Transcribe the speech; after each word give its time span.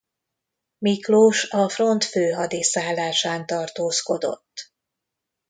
Miklós 0.77 1.47
a 1.49 1.69
front 1.69 2.03
főhadiszállásán 2.03 3.45
tartózkodott. 3.45 4.71